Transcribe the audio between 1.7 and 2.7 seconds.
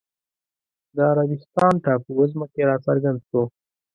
ټاپووزمه کې